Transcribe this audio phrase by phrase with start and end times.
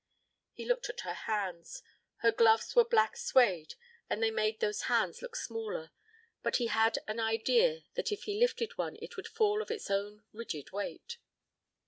[0.51, 1.83] He looked at her hands.
[2.21, 3.75] Her gloves were black suede
[4.09, 5.91] and they made those hands look smaller,
[6.41, 9.91] but he had an idea that if he lifted one it would fall of its
[9.91, 11.17] own rigid weight.